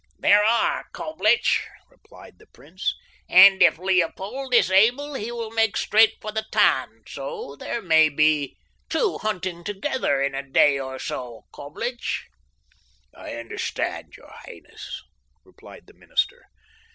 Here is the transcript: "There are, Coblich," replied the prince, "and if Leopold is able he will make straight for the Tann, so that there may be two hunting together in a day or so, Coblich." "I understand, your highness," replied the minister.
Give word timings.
"There 0.17 0.43
are, 0.43 0.87
Coblich," 0.93 1.61
replied 1.87 2.39
the 2.39 2.47
prince, 2.47 2.95
"and 3.29 3.61
if 3.61 3.77
Leopold 3.77 4.51
is 4.51 4.71
able 4.71 5.13
he 5.13 5.31
will 5.31 5.51
make 5.51 5.77
straight 5.77 6.15
for 6.19 6.31
the 6.31 6.43
Tann, 6.51 7.03
so 7.07 7.55
that 7.57 7.63
there 7.63 7.83
may 7.83 8.09
be 8.09 8.57
two 8.89 9.19
hunting 9.19 9.63
together 9.63 10.19
in 10.23 10.33
a 10.33 10.41
day 10.41 10.79
or 10.79 10.97
so, 10.97 11.45
Coblich." 11.53 12.23
"I 13.15 13.35
understand, 13.35 14.15
your 14.17 14.31
highness," 14.43 15.03
replied 15.43 15.85
the 15.85 15.93
minister. 15.93 16.45